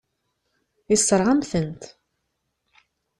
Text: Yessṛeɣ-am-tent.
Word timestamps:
Yessṛeɣ-am-tent. 0.91 1.83